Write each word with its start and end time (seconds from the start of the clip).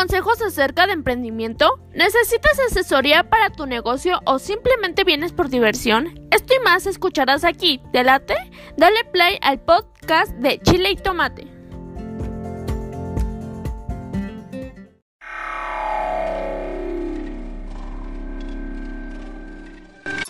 consejos 0.00 0.40
acerca 0.40 0.86
de 0.86 0.94
emprendimiento? 0.94 1.78
¿Necesitas 1.92 2.58
asesoría 2.58 3.28
para 3.28 3.50
tu 3.50 3.66
negocio 3.66 4.20
o 4.24 4.38
simplemente 4.38 5.04
vienes 5.04 5.32
por 5.32 5.50
diversión? 5.50 6.18
Esto 6.30 6.54
y 6.54 6.64
más 6.64 6.86
escucharás 6.86 7.44
aquí. 7.44 7.82
¿Te 7.92 8.02
late? 8.02 8.34
Dale 8.78 9.04
play 9.12 9.38
al 9.42 9.60
podcast 9.60 10.32
de 10.36 10.58
Chile 10.60 10.92
y 10.92 10.96
Tomate. 10.96 11.49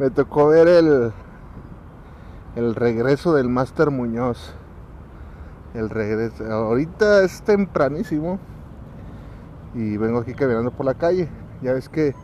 me 0.00 0.08
tocó 0.08 0.48
ver 0.48 0.66
el, 0.66 1.12
el 2.56 2.74
regreso 2.74 3.34
del 3.34 3.50
Master 3.50 3.90
Muñoz. 3.90 4.54
El 5.74 5.90
regreso. 5.90 6.50
Ahorita 6.50 7.22
es 7.22 7.42
tempranísimo. 7.42 8.38
Y 9.74 9.98
vengo 9.98 10.20
aquí 10.20 10.32
caminando 10.32 10.70
por 10.70 10.86
la 10.86 10.94
calle. 10.94 11.28
Ya 11.60 11.74
ves 11.74 11.90
que 11.90 12.14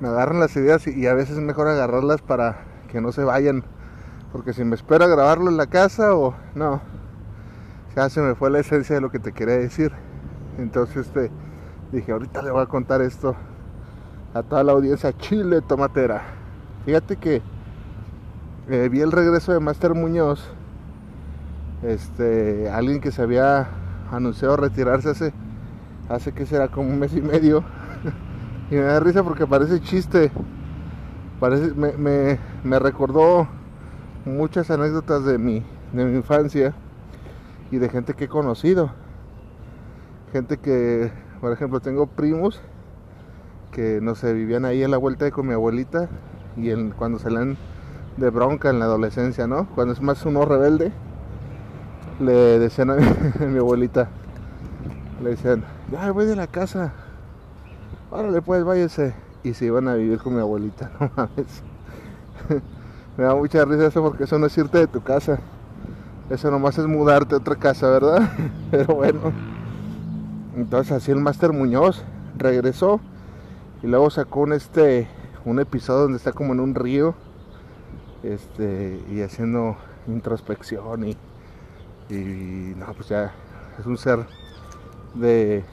me 0.00 0.08
agarran 0.08 0.40
las 0.40 0.54
ideas 0.56 0.86
y, 0.86 1.06
a 1.06 1.14
veces 1.14 1.38
es 1.38 1.42
mejor 1.42 1.68
agarrarlas 1.68 2.20
para 2.20 2.64
que 2.88 3.00
no 3.00 3.12
se 3.12 3.24
vayan. 3.24 3.64
Porque 4.30 4.52
si 4.52 4.62
me 4.64 4.74
espero 4.74 5.08
grabarlo 5.08 5.48
en 5.48 5.56
la 5.56 5.68
casa 5.68 6.14
o 6.14 6.34
no. 6.54 6.82
Ya 7.96 8.10
se 8.10 8.20
me 8.20 8.34
fue 8.34 8.50
la 8.50 8.58
esencia 8.58 8.96
de 8.96 9.00
lo 9.00 9.10
que 9.10 9.20
te 9.20 9.32
quería 9.32 9.56
decir. 9.56 9.90
Entonces 10.58 11.06
este, 11.06 11.30
dije, 11.92 12.12
ahorita 12.12 12.42
le 12.42 12.50
voy 12.50 12.62
a 12.62 12.66
contar 12.66 13.00
esto 13.00 13.36
a 14.34 14.42
toda 14.42 14.62
la 14.64 14.72
audiencia 14.72 15.16
chile 15.16 15.62
tomatera. 15.62 16.39
Fíjate 16.84 17.16
que 17.16 17.42
eh, 18.70 18.88
vi 18.88 19.00
el 19.00 19.12
regreso 19.12 19.52
de 19.52 19.60
Master 19.60 19.94
Muñoz. 19.94 20.42
Este, 21.82 22.70
alguien 22.70 23.00
que 23.00 23.10
se 23.10 23.22
había 23.22 23.68
anunciado 24.10 24.56
retirarse 24.56 25.10
hace, 25.10 25.32
hace 26.08 26.32
que 26.32 26.46
será 26.46 26.68
como 26.68 26.88
un 26.88 26.98
mes 26.98 27.14
y 27.14 27.20
medio. 27.20 27.64
y 28.70 28.76
me 28.76 28.82
da 28.82 28.98
risa 28.98 29.22
porque 29.22 29.46
parece 29.46 29.80
chiste. 29.80 30.32
Parece, 31.38 31.74
me, 31.74 32.38
me, 32.64 32.78
recordó 32.78 33.46
muchas 34.24 34.70
anécdotas 34.70 35.24
de 35.24 35.38
mi, 35.38 35.62
de 35.92 36.04
mi 36.04 36.16
infancia 36.16 36.74
y 37.70 37.76
de 37.76 37.88
gente 37.90 38.14
que 38.14 38.24
he 38.24 38.28
conocido. 38.28 38.90
Gente 40.32 40.56
que, 40.58 41.12
por 41.40 41.52
ejemplo, 41.52 41.80
tengo 41.80 42.06
primos 42.06 42.60
que 43.70 44.00
no 44.00 44.14
sé, 44.14 44.32
vivían 44.32 44.64
ahí 44.64 44.82
en 44.82 44.90
la 44.90 44.96
vuelta 44.96 45.30
con 45.30 45.46
mi 45.46 45.54
abuelita 45.54 46.08
y 46.56 46.70
en, 46.70 46.90
cuando 46.90 47.18
salen 47.18 47.56
de 48.16 48.30
bronca 48.30 48.70
en 48.70 48.78
la 48.78 48.86
adolescencia, 48.86 49.46
¿no? 49.46 49.66
Cuando 49.74 49.94
es 49.94 50.00
más 50.00 50.24
uno 50.26 50.44
rebelde, 50.44 50.92
le 52.20 52.58
decían 52.58 52.90
a 52.90 52.96
mi, 53.46 53.58
abuelita, 53.58 54.08
le 55.22 55.30
decían, 55.30 55.64
ya 55.90 56.10
voy 56.12 56.26
de 56.26 56.36
la 56.36 56.46
casa, 56.46 56.92
órale 58.10 58.42
pues 58.42 58.64
váyase. 58.64 59.14
Y 59.42 59.54
se 59.54 59.64
iban 59.64 59.88
a 59.88 59.94
vivir 59.94 60.18
con 60.18 60.34
mi 60.34 60.40
abuelita, 60.40 60.90
no 61.00 61.10
mames. 61.16 61.62
Me 63.16 63.24
da 63.24 63.34
mucha 63.34 63.64
risa 63.64 63.86
eso 63.86 64.02
porque 64.02 64.24
eso 64.24 64.38
no 64.38 64.46
es 64.46 64.56
irte 64.56 64.78
de 64.78 64.86
tu 64.86 65.02
casa. 65.02 65.40
Eso 66.28 66.50
nomás 66.50 66.78
es 66.78 66.86
mudarte 66.86 67.34
a 67.34 67.38
otra 67.38 67.56
casa, 67.56 67.88
¿verdad? 67.88 68.30
Pero 68.70 68.94
bueno. 68.94 69.32
Entonces 70.56 70.92
así 70.92 71.10
el 71.10 71.20
Máster 71.20 71.52
Muñoz 71.52 72.04
regresó 72.36 73.00
y 73.82 73.86
luego 73.86 74.10
sacó 74.10 74.40
un 74.40 74.52
este 74.52 75.08
un 75.44 75.60
episodio 75.60 76.02
donde 76.02 76.18
está 76.18 76.32
como 76.32 76.52
en 76.52 76.60
un 76.60 76.74
río 76.74 77.14
este 78.22 79.00
y 79.10 79.22
haciendo 79.22 79.76
introspección 80.06 81.04
y, 81.08 81.16
y 82.10 82.74
no 82.76 82.92
pues 82.94 83.08
ya 83.08 83.32
es 83.78 83.86
un 83.86 83.96
ser 83.96 84.26
de, 85.14 85.64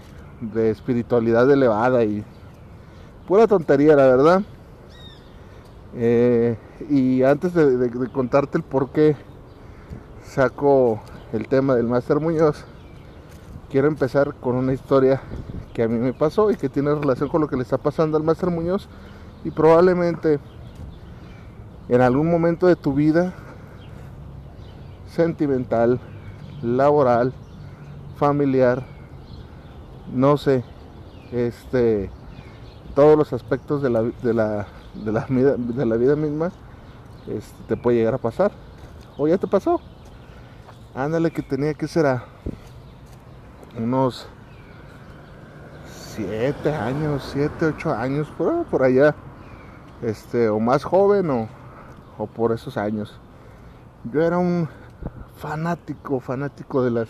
de 0.42 0.70
espiritualidad 0.70 1.50
elevada 1.52 2.04
y 2.04 2.24
pura 3.28 3.48
tontería 3.48 3.96
la 3.96 4.06
verdad. 4.06 4.42
Eh, 5.96 6.58
y 6.90 7.24
antes 7.24 7.54
de, 7.54 7.90
contarte 8.12 8.58
el 8.58 8.64
por 8.64 8.90
qué 8.92 9.16
saco 10.24 11.02
el 11.34 11.48
tema 11.48 11.76
del 11.76 11.88
Máster 11.88 12.20
Muñoz 12.20 12.66
quiero 13.72 13.88
empezar 13.88 14.36
con 14.36 14.56
una 14.56 14.74
historia 14.74 15.22
que 15.74 15.84
a 15.84 15.88
mí 15.88 15.98
me 15.98 16.14
pasó 16.14 16.52
y 16.52 16.56
que 16.56 16.70
tiene 16.70 16.94
relación 16.94 17.30
con 17.30 17.42
lo 17.42 17.48
que 17.48 17.56
le 17.56 17.64
está 17.64 17.78
pasando 17.78 18.18
al 18.18 18.24
Máster 18.24 18.50
Muñoz 18.50 18.88
y 19.48 19.52
probablemente 19.52 20.42
en 21.88 22.02
algún 22.02 22.30
momento 22.30 22.68
de 22.68 22.76
tu 22.76 22.94
vida 22.94 23.34
sentimental, 25.10 26.02
laboral, 26.62 27.32
familiar, 28.18 28.84
no 30.12 30.36
sé, 30.36 30.66
este, 31.32 32.10
todos 32.94 33.18
los 33.18 33.32
aspectos 33.32 33.82
de 33.82 33.90
la, 33.90 34.02
de 34.02 34.34
la, 34.34 34.68
de 34.96 35.12
la, 35.14 35.26
vida, 35.30 35.56
de 35.56 35.86
la 35.86 35.96
vida 35.96 36.18
misma 36.18 36.52
este, 37.26 37.56
te 37.70 37.78
puede 37.78 38.00
llegar 38.00 38.16
a 38.16 38.18
pasar. 38.18 38.52
O 39.18 39.30
ya 39.30 39.38
te 39.38 39.48
pasó. 39.48 39.80
Ándale 40.94 41.32
que 41.32 41.42
tenía 41.42 41.74
que 41.74 41.88
ser 41.88 42.06
a 42.06 42.26
unos 43.78 44.28
7 45.86 46.76
años, 46.76 47.30
7, 47.32 47.66
8 47.78 47.94
años, 47.94 48.28
por, 48.38 48.66
por 48.66 48.84
allá 48.84 49.16
este, 50.02 50.50
o 50.50 50.60
más 50.60 50.84
joven 50.84 51.30
o, 51.30 51.48
o 52.18 52.28
por 52.28 52.52
esos 52.52 52.78
años. 52.78 53.20
Yo 54.12 54.22
era 54.22 54.38
un 54.38 54.68
fanático, 55.38 56.20
fanático 56.20 56.84
de 56.84 56.92
las 56.92 57.08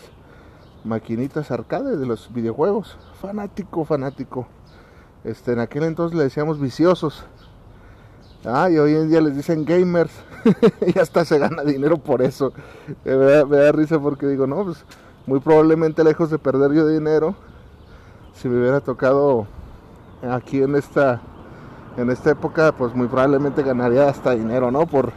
maquinitas 0.84 1.52
arcade, 1.52 1.98
de 1.98 2.06
los 2.06 2.34
videojuegos. 2.34 2.98
Fanático, 3.22 3.86
fanático. 3.86 4.48
Este, 5.24 5.54
en 5.54 5.60
aquel 5.60 5.84
entonces 5.84 6.18
le 6.18 6.24
decíamos 6.24 6.60
viciosos. 6.60 7.26
Ah, 8.46 8.70
y 8.70 8.78
hoy 8.78 8.96
en 8.96 9.10
día 9.10 9.22
les 9.22 9.36
dicen 9.36 9.66
gamers. 9.66 10.14
y 10.96 10.98
hasta 11.00 11.26
se 11.26 11.40
gana 11.40 11.64
dinero 11.64 11.98
por 11.98 12.22
eso. 12.22 12.54
Me 13.04 13.16
da, 13.16 13.46
me 13.46 13.58
da, 13.58 13.72
risa 13.72 14.00
porque 14.00 14.28
digo, 14.28 14.48
no, 14.48 14.64
pues 14.64 14.86
muy 15.26 15.40
probablemente 15.42 16.04
lejos 16.04 16.30
de 16.30 16.40
perder 16.40 16.72
yo 16.72 16.88
dinero, 16.88 17.36
si 18.34 18.48
me 18.48 18.60
hubiera 18.60 18.80
tocado 18.80 19.46
aquí 20.24 20.62
en 20.62 20.76
esta 20.76 21.22
en 21.98 22.12
esta 22.12 22.32
época 22.32 22.72
pues 22.72 22.94
muy 22.94 23.08
probablemente 23.08 23.64
ganaría 23.64 24.08
hasta 24.08 24.32
dinero, 24.32 24.72
¿no? 24.72 24.86
Por, 24.86 25.12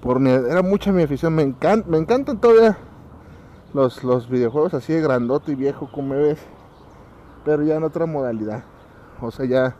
por 0.00 0.24
era 0.26 0.62
mucha 0.62 0.92
mi 0.92 1.02
afición, 1.02 1.34
me, 1.34 1.42
encanta, 1.42 1.88
me 1.88 1.96
encantan 1.98 2.38
todavía 2.38 2.76
los, 3.72 4.04
los 4.04 4.28
videojuegos 4.28 4.74
así 4.74 4.92
de 4.92 5.00
grandote 5.00 5.52
y 5.52 5.54
viejo 5.54 5.90
como 5.90 6.14
ves, 6.14 6.38
pero 7.44 7.62
ya 7.62 7.76
en 7.76 7.84
otra 7.84 8.04
modalidad, 8.04 8.62
o 9.20 9.30
sea 9.30 9.46
ya, 9.46 9.76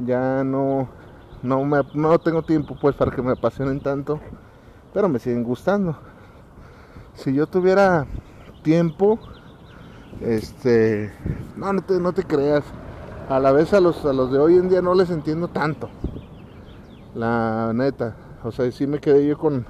ya 0.00 0.42
no, 0.42 0.88
no, 1.42 1.64
me, 1.64 1.80
no 1.94 2.18
tengo 2.18 2.42
tiempo 2.42 2.76
pues 2.80 2.96
para 2.96 3.12
que 3.12 3.22
me 3.22 3.32
apasionen 3.32 3.80
tanto, 3.80 4.20
pero 4.92 5.08
me 5.08 5.20
siguen 5.20 5.44
gustando. 5.44 5.96
Si 7.14 7.32
yo 7.32 7.46
tuviera 7.46 8.06
tiempo, 8.62 9.18
este, 10.20 11.12
no, 11.56 11.72
no 11.72 11.82
te, 11.82 12.00
no 12.00 12.12
te 12.12 12.24
creas 12.24 12.64
a 13.30 13.38
la 13.38 13.52
vez 13.52 13.72
a 13.72 13.80
los, 13.80 14.04
a 14.04 14.12
los 14.12 14.32
de 14.32 14.40
hoy 14.40 14.56
en 14.56 14.68
día 14.68 14.82
no 14.82 14.92
les 14.92 15.08
entiendo 15.08 15.46
tanto. 15.46 15.88
La 17.14 17.70
neta. 17.72 18.16
O 18.42 18.50
sea, 18.50 18.70
sí 18.72 18.88
me 18.88 18.98
quedé 18.98 19.24
yo 19.24 19.38
con 19.38 19.66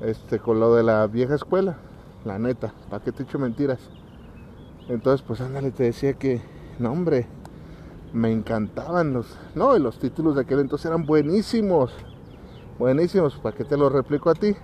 este 0.00 0.38
con 0.38 0.60
lo 0.60 0.72
de 0.76 0.84
la 0.84 1.08
vieja 1.08 1.34
escuela. 1.34 1.76
La 2.24 2.38
neta. 2.38 2.72
¿Para 2.88 3.02
qué 3.02 3.10
te 3.10 3.24
echo 3.24 3.40
mentiras? 3.40 3.80
Entonces, 4.88 5.26
pues 5.26 5.40
ándale, 5.40 5.72
te 5.72 5.82
decía 5.82 6.14
que, 6.14 6.40
no 6.78 6.92
hombre, 6.92 7.26
me 8.12 8.30
encantaban 8.30 9.12
los, 9.12 9.26
no, 9.56 9.76
los 9.78 9.98
títulos 9.98 10.36
de 10.36 10.42
aquel 10.42 10.60
entonces 10.60 10.86
eran 10.86 11.04
buenísimos. 11.04 11.92
Buenísimos, 12.78 13.34
¿para 13.38 13.56
qué 13.56 13.64
te 13.64 13.76
lo 13.76 13.88
replico 13.88 14.30
a 14.30 14.34
ti? 14.34 14.54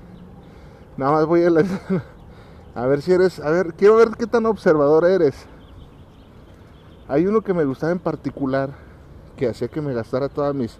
Nada 0.97 1.12
más 1.12 1.27
voy 1.27 1.43
a, 1.43 1.49
a 2.81 2.87
ver 2.87 3.03
si 3.03 3.12
eres, 3.12 3.41
a 3.41 3.51
ver, 3.51 3.75
quiero 3.75 3.97
ver 3.97 4.11
qué 4.17 4.29
tan 4.29 4.47
observador 4.47 5.05
eres. 5.05 5.49
Hay 7.08 7.26
uno 7.26 7.40
que 7.40 7.55
me 7.55 7.64
gustaba 7.64 7.93
en 7.93 7.99
particular, 7.99 8.70
que 9.37 9.49
hacía 9.49 9.69
que 9.69 9.81
me 9.81 9.94
gastara 9.94 10.28
todas 10.28 10.55
mis, 10.55 10.78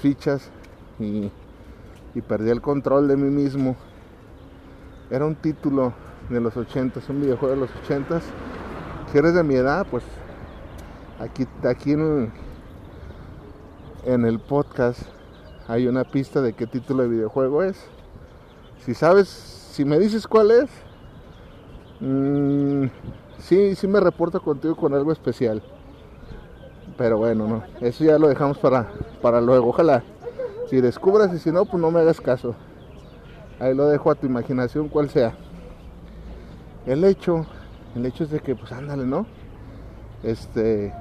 fichas 0.00 0.50
y, 0.98 1.30
y 2.14 2.20
perdía 2.22 2.52
el 2.52 2.62
control 2.62 3.08
de 3.08 3.16
mí 3.16 3.30
mismo. 3.30 3.76
Era 5.10 5.26
un 5.26 5.36
título 5.36 5.92
de 6.28 6.40
los 6.40 6.56
80 6.56 7.00
un 7.08 7.20
videojuego 7.20 7.54
de 7.54 7.60
los 7.60 7.70
80 7.84 8.20
si 9.10 9.16
eres 9.16 9.32
de 9.32 9.42
mi 9.42 9.54
edad, 9.54 9.86
pues 9.90 10.04
aquí, 11.18 11.46
en, 11.92 12.30
el 14.04 14.38
podcast 14.38 15.00
hay 15.66 15.86
una 15.86 16.04
pista 16.04 16.42
de 16.42 16.52
qué 16.52 16.66
título 16.66 17.04
de 17.04 17.08
videojuego 17.08 17.62
es. 17.62 17.82
Si 18.84 18.92
sabes, 18.92 19.28
si 19.28 19.86
me 19.86 19.98
dices 19.98 20.26
cuál 20.26 20.50
es, 20.50 20.68
mmm, 22.00 22.84
sí, 23.38 23.74
sí 23.74 23.86
me 23.86 24.00
reporto 24.00 24.40
contigo 24.42 24.76
con 24.76 24.94
algo 24.94 25.12
especial. 25.12 25.62
Pero 26.96 27.18
bueno, 27.18 27.46
no, 27.46 27.62
eso 27.80 28.04
ya 28.04 28.18
lo 28.18 28.28
dejamos 28.28 28.58
para, 28.58 28.90
para 29.22 29.40
luego. 29.40 29.68
Ojalá, 29.68 30.02
si 30.68 30.80
descubras 30.80 31.32
y 31.32 31.38
si 31.38 31.52
no, 31.52 31.64
pues 31.64 31.80
no 31.80 31.90
me 31.90 32.00
hagas 32.00 32.20
caso. 32.20 32.54
Ahí 33.60 33.74
lo 33.74 33.86
dejo 33.86 34.10
a 34.10 34.14
tu 34.14 34.26
imaginación, 34.26 34.88
cual 34.88 35.08
sea. 35.08 35.36
El 36.86 37.04
hecho, 37.04 37.46
el 37.94 38.06
hecho 38.06 38.24
es 38.24 38.30
de 38.30 38.40
que, 38.40 38.54
pues 38.54 38.72
ándale, 38.72 39.04
¿no? 39.04 39.26
Este, 40.22 40.92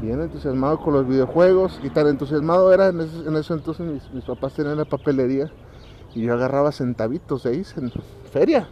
bien 0.00 0.20
entusiasmado 0.20 0.80
con 0.80 0.94
los 0.94 1.06
videojuegos 1.06 1.78
y 1.82 1.90
tan 1.90 2.08
entusiasmado 2.08 2.72
era 2.72 2.88
en 2.88 3.00
ese, 3.00 3.28
en 3.28 3.36
ese 3.36 3.52
entonces 3.52 4.02
mis, 4.12 4.24
papás 4.24 4.54
tenían 4.54 4.78
la 4.78 4.84
papelería 4.84 5.50
y 6.14 6.22
yo 6.22 6.34
agarraba 6.34 6.72
centavitos 6.72 7.44
de 7.44 7.50
ahí 7.50 7.62
en 7.76 7.92
feria 8.32 8.68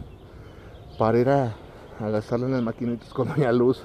para 0.97 1.19
ir 1.19 1.29
a, 1.29 1.53
a 1.99 2.09
gastarlo 2.09 2.45
en 2.45 2.53
las 2.53 2.63
maquinitas 2.63 3.13
con 3.13 3.27
Doña 3.27 3.51
Luz. 3.51 3.83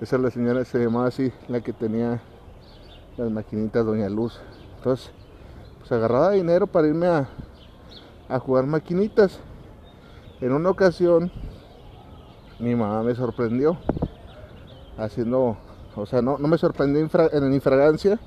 Esa 0.00 0.16
es 0.16 0.22
la 0.22 0.30
señora, 0.30 0.64
se 0.64 0.78
llamaba 0.78 1.08
así, 1.08 1.32
la 1.48 1.60
que 1.60 1.72
tenía 1.72 2.20
las 3.16 3.30
maquinitas 3.30 3.84
Doña 3.84 4.08
Luz. 4.08 4.40
Entonces, 4.76 5.10
pues 5.78 5.90
agarraba 5.92 6.32
dinero 6.32 6.66
para 6.66 6.88
irme 6.88 7.06
a, 7.06 7.28
a 8.28 8.38
jugar 8.38 8.66
maquinitas. 8.66 9.40
En 10.40 10.52
una 10.52 10.70
ocasión, 10.70 11.32
mi 12.60 12.74
mamá 12.74 13.02
me 13.02 13.14
sorprendió 13.14 13.78
haciendo 14.96 15.56
o 15.98 16.06
sea, 16.06 16.22
no, 16.22 16.38
me 16.38 16.56
sorprendió 16.58 17.08
en 17.32 17.52
infragancia, 17.52 18.20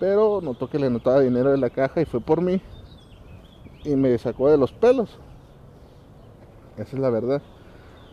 pero 0.00 0.40
notó 0.42 0.68
que 0.68 0.78
le 0.78 0.90
notaba 0.90 1.20
dinero 1.20 1.52
de 1.52 1.56
la 1.56 1.70
caja 1.70 2.00
y 2.00 2.04
fue 2.04 2.20
por 2.20 2.40
mí 2.40 2.60
y 3.84 3.94
me 3.94 4.18
sacó 4.18 4.50
de 4.50 4.58
los 4.58 4.72
pelos. 4.72 5.16
Esa 6.76 6.96
es 6.96 6.98
la 6.98 7.10
verdad. 7.10 7.40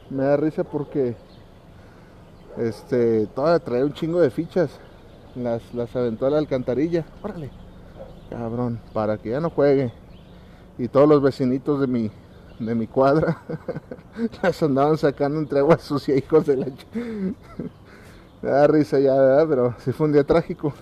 Me 0.09 0.23
da 0.23 0.38
risa 0.38 0.63
porque 0.63 1.15
este 2.57 3.27
todavía 3.27 3.63
trae 3.63 3.83
un 3.83 3.94
chingo 3.94 4.19
de 4.21 4.29
fichas. 4.29 4.79
Las, 5.35 5.73
las 5.73 5.95
aventó 5.95 6.27
a 6.27 6.29
la 6.29 6.38
alcantarilla. 6.38 7.05
Órale, 7.23 7.50
cabrón, 8.29 8.79
para 8.94 9.17
que 9.17 9.31
ya 9.31 9.39
no 9.39 9.50
juegue. 9.50 9.91
Y 10.77 10.88
todos 10.88 11.07
los 11.07 11.21
vecinitos 11.21 11.79
de 11.79 11.88
mi, 11.88 12.11
de 12.59 12.75
mi 12.75 12.88
cuadra 12.88 13.41
las 14.44 14.61
andaban 14.61 14.97
sacando 14.97 15.39
entre 15.39 15.59
agua 15.59 15.79
sucia, 15.79 16.15
hijos 16.15 16.45
de 16.45 16.57
la. 16.57 16.67
Me 18.41 18.50
da 18.50 18.67
risa 18.67 19.00
ya, 19.00 19.13
¿verdad? 19.15 19.47
Pero 19.50 19.75
sí 19.79 19.91
fue 19.91 20.07
un 20.07 20.13
día 20.13 20.23
trágico. 20.23 20.73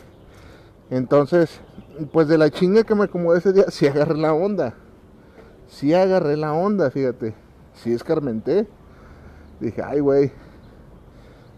Entonces, 0.89 1.61
pues 2.11 2.27
de 2.27 2.37
la 2.37 2.49
chinga 2.49 2.83
que 2.83 2.95
me 2.95 3.05
acomodé 3.05 3.39
ese 3.39 3.53
día, 3.53 3.65
sí 3.69 3.87
agarré 3.87 4.17
la 4.17 4.33
onda. 4.33 4.73
Sí 5.67 5.93
agarré 5.93 6.35
la 6.35 6.53
onda, 6.53 6.91
fíjate. 6.91 7.33
Sí 7.75 7.93
escarmenté. 7.93 8.67
Dije, 9.61 9.81
ay, 9.83 9.99
güey. 9.99 10.31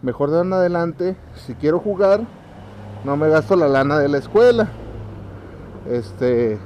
Mejor 0.02 0.30
de 0.30 0.42
en 0.42 0.52
adelante, 0.52 1.16
si 1.46 1.54
quiero 1.54 1.80
jugar, 1.80 2.20
no 3.04 3.16
me 3.16 3.30
gasto 3.30 3.56
la 3.56 3.66
lana 3.66 3.98
de 3.98 4.08
la 4.08 4.18
escuela. 4.18 4.68
Este. 5.90 6.58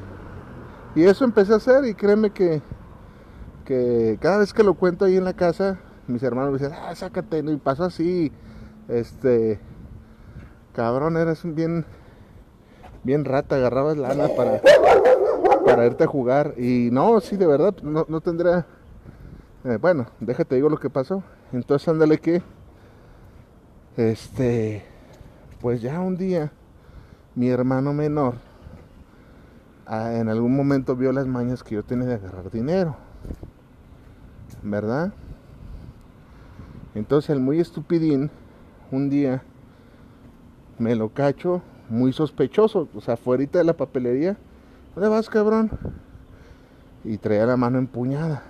Y 0.96 1.04
eso 1.04 1.24
empecé 1.24 1.52
a 1.52 1.56
hacer 1.56 1.84
y 1.84 1.94
créeme 1.94 2.30
que, 2.30 2.60
que 3.64 4.18
cada 4.20 4.38
vez 4.38 4.52
que 4.52 4.64
lo 4.64 4.74
cuento 4.74 5.04
ahí 5.04 5.16
en 5.16 5.24
la 5.24 5.34
casa, 5.34 5.78
mis 6.08 6.22
hermanos 6.24 6.50
me 6.50 6.58
dicen, 6.58 6.72
ah, 6.76 6.92
sácate, 6.96 7.38
y 7.38 7.56
pasó 7.56 7.84
así. 7.84 8.32
Este, 8.88 9.60
cabrón, 10.72 11.16
eras 11.16 11.44
un 11.44 11.54
bien, 11.54 11.84
bien 13.04 13.24
rata, 13.24 13.54
agarrabas 13.54 13.96
lana 13.96 14.26
para, 14.36 14.60
para 15.64 15.86
irte 15.86 16.02
a 16.02 16.08
jugar. 16.08 16.54
Y 16.56 16.88
no, 16.90 17.20
sí, 17.20 17.36
de 17.36 17.46
verdad, 17.46 17.76
no, 17.82 18.04
no 18.08 18.20
tendría, 18.20 18.66
eh, 19.64 19.78
bueno, 19.80 20.06
déjate 20.20 20.54
digo 20.54 20.68
lo 20.68 20.78
que 20.78 20.90
pasó. 20.90 21.22
Entonces, 21.52 21.88
ándale 21.88 22.18
que, 22.18 22.42
este, 23.96 24.84
pues 25.60 25.80
ya 25.80 26.00
un 26.00 26.16
día, 26.16 26.52
mi 27.34 27.48
hermano 27.48 27.92
menor, 27.92 28.34
ah, 29.86 30.12
en 30.14 30.28
algún 30.28 30.54
momento 30.56 30.94
vio 30.94 31.12
las 31.12 31.26
mañas 31.26 31.62
que 31.62 31.74
yo 31.74 31.82
tenía 31.82 32.06
de 32.06 32.14
agarrar 32.14 32.50
dinero, 32.50 32.96
¿verdad? 34.62 35.12
Entonces 36.94 37.30
el 37.30 37.40
muy 37.40 37.60
estupidín 37.60 38.30
un 38.90 39.08
día 39.08 39.42
me 40.78 40.94
lo 40.94 41.10
cacho 41.10 41.62
muy 41.88 42.12
sospechoso, 42.12 42.88
o 42.94 43.00
sea, 43.00 43.16
fuera 43.16 43.44
de 43.44 43.64
la 43.64 43.72
papelería. 43.72 44.36
¿Dónde 44.94 45.08
vas, 45.08 45.28
cabrón? 45.28 45.70
Y 47.04 47.18
traía 47.18 47.46
la 47.46 47.56
mano 47.56 47.78
empuñada. 47.78 48.42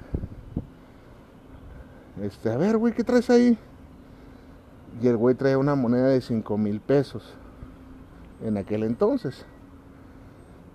Este, 2.23 2.51
a 2.51 2.57
ver, 2.57 2.77
güey, 2.77 2.93
¿qué 2.93 3.05
traes 3.05 3.31
ahí? 3.31 3.57
Y 5.01 5.07
el 5.07 5.17
güey 5.17 5.35
traía 5.35 5.59
una 5.59 5.77
moneda 5.77 6.09
de 6.09 6.21
5 6.21 6.59
mil 6.59 6.81
pesos. 6.81 7.35
En 8.43 8.57
aquel 8.57 8.83
entonces. 8.83 9.45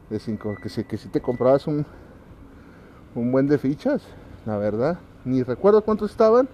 De 0.10 0.20
5, 0.20 0.56
que 0.62 0.70
si, 0.70 0.84
que 0.86 0.98
si 0.98 1.10
te 1.10 1.22
comprabas 1.22 1.68
un, 1.68 1.86
un 3.16 3.32
buen 3.32 3.48
de 3.48 3.58
fichas, 3.58 4.04
la 4.46 4.58
verdad. 4.58 5.00
Ni 5.26 5.44
recuerdo 5.44 5.84
cuántos 5.84 6.12
estaban, 6.12 6.48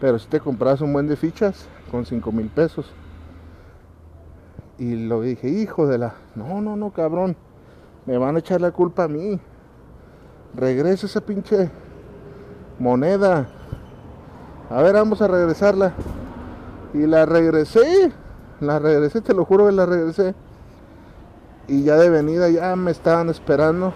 pero 0.00 0.18
si 0.18 0.28
te 0.28 0.40
comprabas 0.40 0.80
un 0.80 0.92
buen 0.92 1.06
de 1.06 1.16
fichas, 1.16 1.68
con 1.90 2.04
5 2.04 2.32
mil 2.32 2.48
pesos. 2.48 2.92
Y 4.78 5.06
lo 5.06 5.20
dije, 5.20 5.48
hijo 5.48 5.86
de 5.86 5.98
la... 5.98 6.14
No, 6.34 6.60
no, 6.60 6.76
no, 6.76 6.90
cabrón. 6.90 7.36
Me 8.06 8.16
van 8.16 8.36
a 8.36 8.38
echar 8.38 8.60
la 8.60 8.72
culpa 8.72 9.04
a 9.04 9.08
mí. 9.08 9.38
Regresa 10.54 11.06
esa 11.06 11.20
pinche 11.20 11.70
moneda. 12.78 13.59
A 14.70 14.82
ver, 14.82 14.94
vamos 14.94 15.20
a 15.20 15.26
regresarla. 15.26 15.92
Y 16.94 17.06
la 17.06 17.26
regresé. 17.26 18.12
La 18.60 18.78
regresé, 18.78 19.20
te 19.20 19.34
lo 19.34 19.44
juro 19.44 19.66
que 19.66 19.72
la 19.72 19.84
regresé. 19.84 20.34
Y 21.66 21.82
ya 21.82 21.96
de 21.96 22.08
venida 22.08 22.48
ya 22.48 22.76
me 22.76 22.92
estaban 22.92 23.28
esperando. 23.30 23.92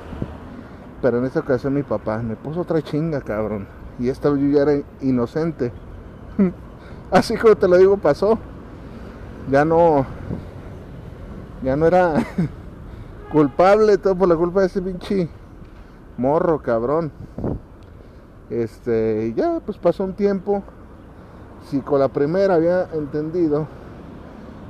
Pero 1.00 1.18
en 1.18 1.26
esta 1.26 1.40
ocasión 1.40 1.74
mi 1.74 1.84
papá 1.84 2.18
me 2.18 2.34
puso 2.34 2.62
otra 2.62 2.82
chinga, 2.82 3.20
cabrón. 3.20 3.68
Y 4.00 4.08
esta 4.08 4.30
yo 4.30 4.36
ya 4.36 4.62
era 4.62 4.82
inocente. 5.00 5.72
Así 7.12 7.36
como 7.36 7.54
te 7.54 7.68
lo 7.68 7.76
digo, 7.76 7.96
pasó. 7.96 8.36
Ya 9.48 9.64
no. 9.64 10.04
Ya 11.62 11.76
no 11.76 11.86
era 11.86 12.14
culpable 13.32 13.96
todo 13.98 14.16
por 14.16 14.28
la 14.28 14.34
culpa 14.34 14.60
de 14.60 14.66
ese 14.66 14.82
pinche 14.82 15.28
morro, 16.16 16.60
cabrón. 16.60 17.12
Este, 18.50 19.32
ya, 19.36 19.60
pues 19.64 19.78
pasó 19.78 20.04
un 20.04 20.14
tiempo. 20.14 20.62
Si 21.70 21.80
con 21.80 22.00
la 22.00 22.08
primera 22.08 22.54
había 22.54 22.88
entendido, 22.92 23.66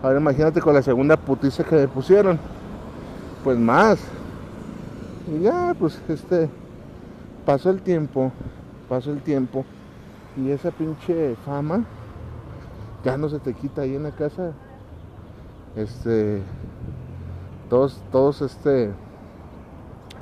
ahora 0.02 0.20
imagínate 0.20 0.60
con 0.60 0.74
la 0.74 0.82
segunda 0.82 1.16
putiza 1.16 1.64
que 1.64 1.76
me 1.76 1.88
pusieron. 1.88 2.38
Pues 3.42 3.58
más. 3.58 3.98
Y 5.26 5.42
ya, 5.42 5.74
pues 5.78 6.00
este, 6.08 6.48
pasó 7.44 7.70
el 7.70 7.82
tiempo, 7.82 8.30
pasó 8.88 9.10
el 9.10 9.22
tiempo. 9.22 9.64
Y 10.36 10.50
esa 10.50 10.70
pinche 10.70 11.36
fama 11.44 11.84
ya 13.04 13.16
no 13.16 13.28
se 13.28 13.38
te 13.38 13.52
quita 13.54 13.82
ahí 13.82 13.94
en 13.94 14.04
la 14.04 14.10
casa. 14.10 14.52
Este, 15.76 16.42
todos, 17.68 18.00
todos, 18.10 18.40
este, 18.42 18.92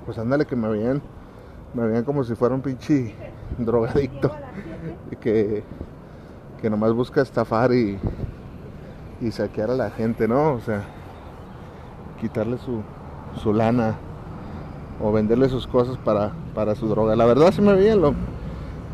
pues 0.05 0.19
ándale 0.19 0.47
que 0.47 0.57
me 0.57 0.69
veían, 0.69 1.01
me 1.75 1.87
veían 1.87 2.05
como 2.05 2.25
si 2.25 2.35
fuera 2.35 2.55
un 2.55 2.61
pinche 2.61 3.15
drogadicto 3.59 4.31
que, 5.21 5.63
que 6.61 6.71
nomás 6.71 6.93
busca 6.93 7.23
estafar 7.23 7.73
y, 7.73 7.99
y 9.21 9.31
saquear 9.31 9.71
a 9.71 9.75
la 9.75 9.91
gente, 9.91 10.29
¿no? 10.29 10.55
O 10.55 10.61
sea, 10.61 10.83
quitarle 12.21 12.59
su, 12.59 12.83
su 13.43 13.53
lana 13.53 13.95
o 15.01 15.13
venderle 15.13 15.49
sus 15.49 15.67
cosas 15.67 15.97
para, 15.99 16.33
para 16.55 16.75
su 16.75 16.89
droga. 16.89 17.17
La 17.17 17.25
verdad 17.25 17.51
se 17.51 17.63
me 17.63 17.75
veían, 17.75 18.01
lo, 18.01 18.15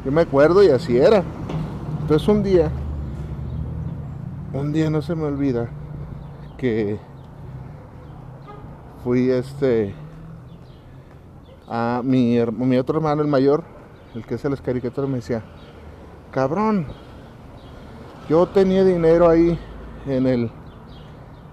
yo 0.04 0.12
me 0.12 0.22
acuerdo 0.22 0.62
y 0.62 0.70
así 0.70 0.96
era. 0.96 1.22
Entonces 2.00 2.26
un 2.28 2.42
día 2.42 2.70
un 4.52 4.72
día 4.72 4.88
no 4.88 5.02
se 5.02 5.14
me 5.14 5.24
olvida 5.24 5.68
que 6.56 6.98
fui 9.04 9.30
este 9.30 9.94
a 11.68 12.02
mi, 12.04 12.38
otro 12.40 12.98
hermano, 12.98 13.22
el 13.22 13.28
mayor, 13.28 13.64
el 14.14 14.24
que 14.24 14.34
hace 14.34 14.48
las 14.48 14.60
caricaturas, 14.60 15.08
me 15.08 15.16
decía, 15.16 15.42
cabrón, 16.30 16.86
yo 18.28 18.46
tenía 18.46 18.84
dinero 18.84 19.28
ahí 19.28 19.58
en 20.06 20.26
el, 20.26 20.50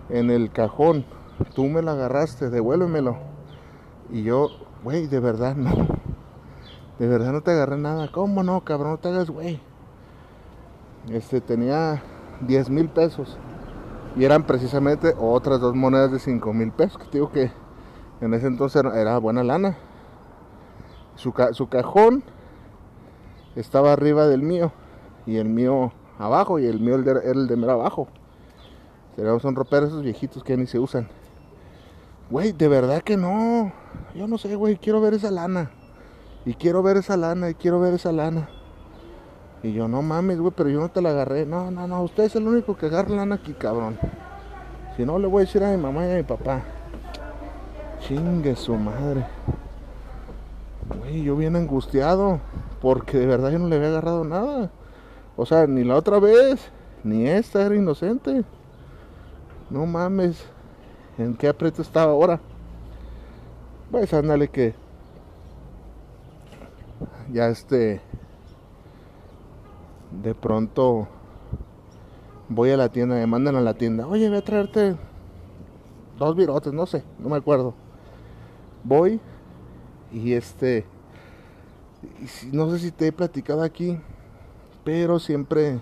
en 0.09 0.29
el 0.29 0.51
cajón, 0.51 1.05
tú 1.53 1.65
me 1.65 1.81
lo 1.81 1.91
agarraste, 1.91 2.49
devuélvemelo. 2.49 3.17
Y 4.11 4.23
yo, 4.23 4.49
güey, 4.83 5.07
de 5.07 5.19
verdad 5.19 5.55
no, 5.55 5.71
de 6.99 7.07
verdad 7.07 7.31
no 7.31 7.41
te 7.41 7.51
agarré 7.51 7.77
nada, 7.77 8.11
¿cómo 8.11 8.43
no, 8.43 8.61
cabrón? 8.61 8.91
No 8.91 8.97
te 8.97 9.09
hagas, 9.09 9.29
güey 9.29 9.59
este, 11.09 11.41
tenía 11.41 12.01
10 12.41 12.69
mil 12.69 12.89
pesos. 12.89 13.37
Y 14.15 14.23
eran 14.23 14.43
precisamente 14.43 15.13
otras 15.19 15.59
dos 15.59 15.75
monedas 15.75 16.11
de 16.11 16.19
5 16.19 16.53
mil 16.53 16.71
pesos. 16.71 16.97
Que 16.97 17.09
digo 17.11 17.31
que 17.31 17.51
en 18.21 18.33
ese 18.33 18.47
entonces 18.47 18.83
era 18.83 19.17
buena 19.17 19.43
lana. 19.43 19.77
Su, 21.15 21.33
su 21.51 21.69
cajón 21.69 22.23
estaba 23.55 23.93
arriba 23.93 24.27
del 24.27 24.41
mío. 24.41 24.71
Y 25.25 25.37
el 25.37 25.49
mío 25.49 25.91
abajo. 26.19 26.59
Y 26.59 26.65
el 26.65 26.79
mío 26.79 26.95
era 26.95 27.21
el 27.21 27.47
de 27.47 27.55
mero 27.55 27.73
abajo. 27.73 28.07
Son 29.41 29.55
roperos 29.55 29.89
esos 29.89 30.03
viejitos 30.03 30.43
que 30.43 30.57
ni 30.57 30.67
se 30.67 30.77
usan. 30.79 31.07
Güey, 32.29 32.51
de 32.51 32.67
verdad 32.67 33.01
que 33.01 33.17
no. 33.17 33.71
Yo 34.13 34.27
no 34.27 34.37
sé, 34.37 34.55
güey. 34.55 34.77
Quiero 34.77 34.99
ver 34.99 35.13
esa 35.13 35.31
lana. 35.31 35.71
Y 36.45 36.53
quiero 36.53 36.83
ver 36.83 36.97
esa 36.97 37.15
lana. 37.15 37.49
Y 37.49 37.53
quiero 37.53 37.79
ver 37.79 37.93
esa 37.93 38.11
lana. 38.11 38.49
Y 39.63 39.73
yo, 39.73 39.87
no 39.87 40.01
mames, 40.01 40.39
güey, 40.39 40.53
pero 40.55 40.69
yo 40.69 40.79
no 40.79 40.89
te 40.89 41.01
la 41.01 41.09
agarré. 41.09 41.45
No, 41.45 41.71
no, 41.71 41.87
no. 41.87 42.03
Usted 42.03 42.25
es 42.25 42.35
el 42.35 42.47
único 42.47 42.75
que 42.75 42.87
agarra 42.87 43.15
lana 43.15 43.35
aquí, 43.35 43.53
cabrón. 43.53 43.97
Si 44.95 45.05
no, 45.05 45.17
le 45.17 45.27
voy 45.27 45.41
a 45.41 45.45
decir 45.45 45.63
a 45.63 45.71
mi 45.71 45.77
mamá 45.77 46.05
y 46.05 46.11
a 46.11 46.15
mi 46.15 46.23
papá. 46.23 46.61
Chingue 47.99 48.55
su 48.55 48.75
madre. 48.75 49.25
Güey, 51.05 51.23
yo 51.23 51.35
bien 51.35 51.55
angustiado. 51.55 52.39
Porque 52.81 53.17
de 53.17 53.27
verdad 53.27 53.51
yo 53.51 53.59
no 53.59 53.67
le 53.67 53.75
había 53.75 53.89
agarrado 53.89 54.23
nada. 54.23 54.71
O 55.37 55.45
sea, 55.45 55.67
ni 55.67 55.83
la 55.83 55.95
otra 55.95 56.19
vez. 56.19 56.71
Ni 57.03 57.27
esta 57.27 57.65
era 57.65 57.75
inocente. 57.75 58.43
No 59.69 59.85
mames. 59.85 60.45
¿En 61.17 61.35
qué 61.35 61.47
aprieto 61.47 61.81
estaba 61.81 62.11
ahora? 62.11 62.39
Pues 63.91 64.13
ándale 64.13 64.49
que 64.49 64.73
ya 67.31 67.47
este 67.47 68.01
de 70.21 70.35
pronto 70.35 71.07
voy 72.49 72.71
a 72.71 72.77
la 72.77 72.89
tienda, 72.89 73.15
me 73.15 73.27
mandan 73.27 73.55
a 73.55 73.61
la 73.61 73.73
tienda, 73.73 74.07
oye, 74.07 74.29
voy 74.29 74.37
a 74.37 74.43
traerte 74.43 74.95
dos 76.17 76.35
virotes, 76.35 76.73
no 76.73 76.85
sé, 76.85 77.03
no 77.19 77.29
me 77.29 77.37
acuerdo. 77.37 77.73
Voy 78.83 79.19
y 80.11 80.33
este, 80.33 80.85
no 82.51 82.71
sé 82.71 82.79
si 82.79 82.91
te 82.91 83.07
he 83.07 83.11
platicado 83.11 83.63
aquí, 83.63 83.99
pero 84.83 85.19
siempre 85.19 85.79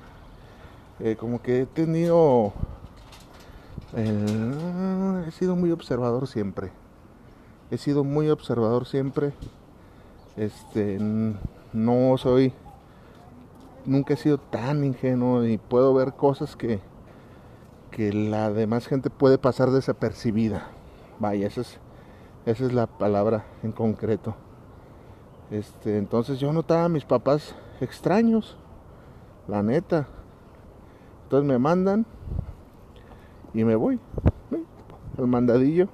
eh, 0.99 1.15
como 1.15 1.41
que 1.41 1.61
he 1.61 1.65
tenido 1.65 2.53
eh, 3.95 5.25
he 5.27 5.31
sido 5.31 5.55
muy 5.55 5.71
observador 5.71 6.27
siempre. 6.27 6.71
He 7.69 7.77
sido 7.77 8.03
muy 8.03 8.29
observador 8.29 8.85
siempre. 8.85 9.33
Este, 10.35 10.97
no 11.73 12.17
soy, 12.17 12.53
nunca 13.85 14.15
he 14.15 14.17
sido 14.17 14.39
tan 14.39 14.83
ingenuo 14.83 15.45
y 15.45 15.57
puedo 15.57 15.93
ver 15.93 16.13
cosas 16.13 16.55
que, 16.55 16.79
que 17.91 18.11
la 18.13 18.51
demás 18.51 18.87
gente 18.87 19.09
puede 19.09 19.37
pasar 19.37 19.69
desapercibida. 19.69 20.67
Vaya, 21.19 21.47
esa 21.47 21.61
es, 21.61 21.79
esa 22.45 22.65
es 22.65 22.73
la 22.73 22.87
palabra 22.87 23.45
en 23.61 23.71
concreto. 23.71 24.35
Este, 25.53 25.99
entonces 25.99 26.39
yo 26.39 26.51
notaba 26.51 26.85
a 26.85 26.89
mis 26.89 27.05
papás 27.05 27.55
extraños, 27.79 28.57
la 29.47 29.61
neta. 29.61 30.07
Entonces 31.25 31.47
me 31.47 31.59
mandan 31.59 32.07
y 33.53 33.63
me 33.63 33.75
voy 33.75 33.99
al 35.15 35.27
mandadillo. 35.27 35.89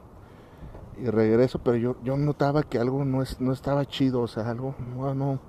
Y 0.98 1.08
regreso, 1.10 1.60
pero 1.60 1.76
yo, 1.76 1.98
yo 2.06 2.16
notaba 2.16 2.64
que 2.64 2.80
algo 2.80 3.04
no, 3.04 3.22
es, 3.22 3.42
no 3.42 3.52
estaba 3.52 3.86
chido, 3.86 4.22
o 4.22 4.28
sea, 4.28 4.50
algo 4.50 4.76
no, 4.96 5.14
no, 5.14 5.40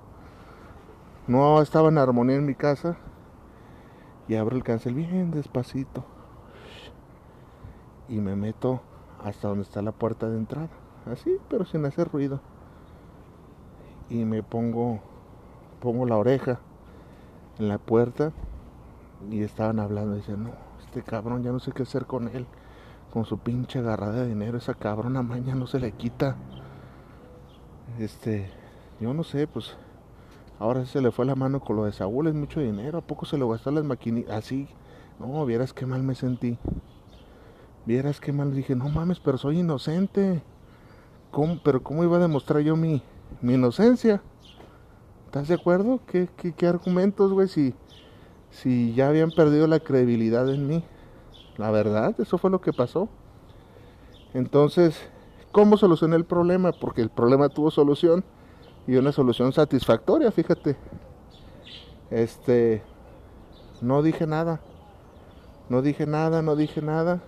no 1.27 1.61
estaba 1.61 1.87
en 1.87 1.97
armonía 1.97 2.35
en 2.35 2.45
mi 2.45 2.55
casa. 2.55 2.97
Y 4.27 4.35
abro 4.35 4.57
el 4.57 4.63
cancel 4.63 4.93
bien 4.93 5.31
despacito. 5.31 6.03
Y 8.09 8.19
me 8.19 8.35
meto 8.35 8.81
hasta 9.23 9.47
donde 9.47 9.63
está 9.63 9.81
la 9.81 9.93
puerta 9.93 10.27
de 10.27 10.37
entrada, 10.37 10.67
así, 11.05 11.37
pero 11.47 11.63
sin 11.63 11.85
hacer 11.85 12.11
ruido 12.11 12.41
y 14.11 14.25
me 14.25 14.43
pongo 14.43 14.99
pongo 15.79 16.05
la 16.05 16.17
oreja 16.17 16.59
en 17.57 17.69
la 17.69 17.77
puerta 17.77 18.33
y 19.29 19.41
estaban 19.41 19.79
hablando 19.79 20.15
dicen, 20.15 20.43
no, 20.43 20.51
este 20.85 21.01
cabrón 21.01 21.43
ya 21.43 21.51
no 21.51 21.59
sé 21.59 21.71
qué 21.71 21.83
hacer 21.83 22.05
con 22.05 22.27
él. 22.27 22.45
Con 23.13 23.25
su 23.25 23.37
pinche 23.37 23.79
agarrada 23.79 24.21
de 24.21 24.27
dinero, 24.27 24.57
esa 24.57 24.73
cabrona 24.73 25.21
maña 25.21 25.53
no 25.53 25.67
se 25.67 25.79
le 25.79 25.91
quita. 25.91 26.37
Este, 27.99 28.49
yo 28.99 29.13
no 29.13 29.23
sé, 29.23 29.47
pues 29.47 29.75
ahora 30.59 30.85
se 30.85 31.01
le 31.01 31.11
fue 31.11 31.25
la 31.25 31.35
mano 31.35 31.59
con 31.59 31.75
lo 31.75 31.85
de 31.85 31.91
Saúl, 31.91 32.27
es 32.27 32.33
mucho 32.33 32.61
dinero. 32.61 32.99
¿A 32.99 33.01
poco 33.01 33.25
se 33.25 33.37
lo 33.37 33.49
gastó 33.49 33.69
las 33.71 33.83
maquinitas? 33.83 34.33
Así, 34.33 34.69
no, 35.19 35.45
vieras 35.45 35.73
qué 35.73 35.85
mal 35.85 36.03
me 36.03 36.15
sentí. 36.15 36.57
Vieras 37.85 38.21
qué 38.21 38.31
mal 38.31 38.53
dije, 38.53 38.75
no 38.75 38.87
mames, 38.89 39.19
pero 39.19 39.37
soy 39.37 39.59
inocente. 39.59 40.41
¿Cómo, 41.31 41.59
pero 41.63 41.83
¿cómo 41.83 42.03
iba 42.03 42.17
a 42.17 42.21
demostrar 42.21 42.61
yo 42.61 42.75
mi, 42.75 43.03
mi 43.41 43.53
inocencia? 43.53 44.21
¿Estás 45.25 45.47
de 45.47 45.55
acuerdo? 45.55 46.01
¿Qué, 46.07 46.27
qué, 46.35 46.53
qué 46.53 46.67
argumentos, 46.67 47.31
güey? 47.31 47.47
Si 47.47 47.73
si 48.51 48.93
ya 48.93 49.07
habían 49.07 49.31
perdido 49.31 49.65
la 49.65 49.79
credibilidad 49.79 50.47
en 50.49 50.67
mí. 50.67 50.83
La 51.57 51.71
verdad, 51.71 52.13
eso 52.19 52.37
fue 52.37 52.51
lo 52.51 52.61
que 52.61 52.73
pasó. 52.73 53.09
Entonces, 54.33 54.99
¿cómo 55.51 55.77
solucioné 55.77 56.15
el 56.15 56.25
problema? 56.25 56.71
Porque 56.71 57.01
el 57.01 57.09
problema 57.09 57.49
tuvo 57.49 57.71
solución 57.71 58.23
y 58.87 58.95
una 58.95 59.11
solución 59.11 59.51
satisfactoria, 59.53 60.31
fíjate. 60.31 60.75
Este, 62.09 62.83
no 63.81 64.01
dije 64.01 64.27
nada. 64.27 64.61
No 65.69 65.81
dije 65.81 66.05
nada, 66.05 66.41
no 66.41 66.55
dije 66.55 66.81
nada. 66.81 67.21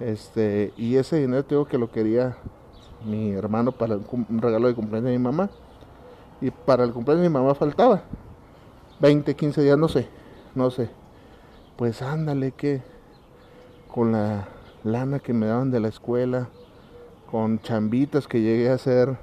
Este, 0.00 0.72
y 0.76 0.96
ese 0.96 1.18
dinero 1.18 1.44
tengo 1.44 1.66
que 1.66 1.78
lo 1.78 1.90
quería 1.90 2.36
mi 3.06 3.32
hermano 3.32 3.72
para 3.72 3.96
un 3.96 4.42
regalo 4.42 4.68
de 4.68 4.74
cumpleaños 4.74 5.10
de 5.10 5.18
mi 5.18 5.22
mamá. 5.22 5.48
Y 6.40 6.50
para 6.50 6.84
el 6.84 6.92
cumpleaños 6.92 7.22
de 7.22 7.28
mi 7.28 7.32
mamá 7.32 7.54
faltaba. 7.54 8.02
20, 9.00 9.34
15 9.34 9.62
días, 9.62 9.78
no 9.78 9.88
sé, 9.88 10.08
no 10.54 10.70
sé. 10.70 10.90
Pues 11.76 12.02
ándale 12.02 12.52
que 12.52 12.82
con 13.88 14.12
la 14.12 14.48
lana 14.84 15.18
que 15.18 15.32
me 15.32 15.46
daban 15.46 15.70
de 15.70 15.80
la 15.80 15.88
escuela, 15.88 16.48
con 17.30 17.60
chambitas 17.60 18.28
que 18.28 18.40
llegué 18.40 18.70
a 18.70 18.74
hacer, 18.74 19.18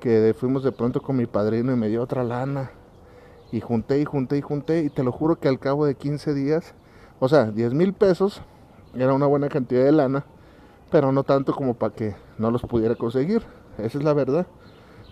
que 0.00 0.34
fuimos 0.38 0.64
de 0.64 0.72
pronto 0.72 1.00
con 1.00 1.16
mi 1.16 1.26
padrino 1.26 1.72
y 1.72 1.76
me 1.76 1.88
dio 1.88 2.02
otra 2.02 2.24
lana. 2.24 2.70
Y 3.50 3.60
junté 3.60 4.00
y 4.00 4.04
junté 4.04 4.38
y 4.38 4.40
junté 4.40 4.82
y 4.82 4.90
te 4.90 5.04
lo 5.04 5.12
juro 5.12 5.36
que 5.38 5.48
al 5.48 5.58
cabo 5.58 5.84
de 5.84 5.94
15 5.94 6.34
días, 6.34 6.74
o 7.20 7.28
sea, 7.28 7.50
10 7.50 7.74
mil 7.74 7.92
pesos, 7.92 8.42
era 8.94 9.14
una 9.14 9.26
buena 9.26 9.48
cantidad 9.48 9.84
de 9.84 9.92
lana, 9.92 10.24
pero 10.90 11.12
no 11.12 11.22
tanto 11.22 11.54
como 11.54 11.74
para 11.74 11.94
que 11.94 12.14
no 12.42 12.50
los 12.50 12.62
pudiera 12.62 12.96
conseguir. 12.96 13.42
Esa 13.78 13.98
es 13.98 14.04
la 14.04 14.12
verdad. 14.12 14.46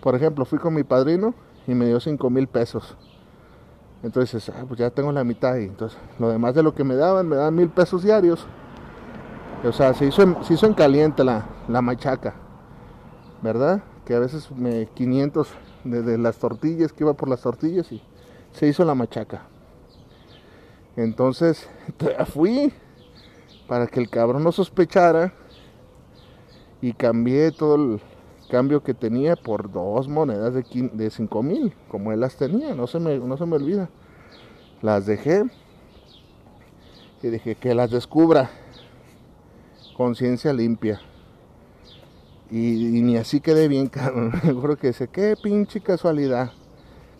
Por 0.03 0.15
ejemplo, 0.15 0.45
fui 0.45 0.59
con 0.59 0.73
mi 0.73 0.83
padrino 0.83 1.33
y 1.65 1.73
me 1.73 1.87
dio 1.87 1.99
5 1.99 2.29
mil 2.29 2.47
pesos. 2.47 2.95
Entonces, 4.03 4.49
ah, 4.49 4.65
pues 4.67 4.79
ya 4.79 4.89
tengo 4.89 5.11
la 5.11 5.23
mitad 5.23 5.57
entonces 5.57 5.97
lo 6.17 6.29
demás 6.29 6.55
de 6.55 6.63
lo 6.63 6.73
que 6.73 6.83
me 6.83 6.95
daban, 6.95 7.27
me 7.27 7.35
daban 7.35 7.55
mil 7.55 7.69
pesos 7.69 8.03
diarios. 8.03 8.45
O 9.63 9.71
sea, 9.71 9.93
se 9.93 10.05
hizo 10.05 10.23
en, 10.23 10.43
se 10.43 10.55
hizo 10.55 10.65
en 10.65 10.73
caliente 10.73 11.23
la, 11.23 11.45
la 11.67 11.81
machaca, 11.81 12.33
¿verdad? 13.41 13.83
Que 14.05 14.15
a 14.15 14.19
veces 14.19 14.51
me 14.51 14.87
500 14.87 15.47
de, 15.83 16.17
las 16.17 16.37
tortillas, 16.37 16.91
que 16.91 17.03
iba 17.03 17.13
por 17.13 17.29
las 17.29 17.41
tortillas 17.41 17.91
y 17.91 18.01
se 18.51 18.67
hizo 18.67 18.83
la 18.83 18.95
machaca. 18.95 19.43
Entonces, 20.95 21.69
fui 22.25 22.73
para 23.67 23.87
que 23.87 23.99
el 23.99 24.09
cabrón 24.09 24.43
no 24.43 24.51
sospechara 24.51 25.33
y 26.81 26.93
cambié 26.93 27.51
todo 27.51 27.75
el 27.75 28.01
cambio 28.49 28.83
que 28.83 28.93
tenía 28.93 29.35
por 29.35 29.71
dos 29.71 30.07
monedas 30.07 30.53
de, 30.53 30.63
de 30.93 31.09
5 31.09 31.43
mil, 31.43 31.73
como 31.87 32.11
él 32.11 32.19
las 32.19 32.35
tenía, 32.35 32.75
no 32.75 32.87
se, 32.87 32.99
me, 32.99 33.17
no 33.17 33.37
se 33.37 33.45
me 33.45 33.55
olvida. 33.55 33.89
Las 34.81 35.05
dejé 35.05 35.43
y 37.21 37.27
dije 37.27 37.55
que 37.55 37.75
las 37.75 37.91
descubra. 37.91 38.49
Conciencia 39.95 40.51
limpia. 40.53 40.99
Y, 42.49 43.01
ni 43.01 43.15
así 43.17 43.39
quedé 43.39 43.67
bien, 43.67 43.87
cabrón. 43.89 44.33
Me 44.43 44.75
que 44.75 44.91
sé, 44.93 45.07
qué 45.07 45.35
pinche 45.41 45.81
casualidad. 45.81 46.51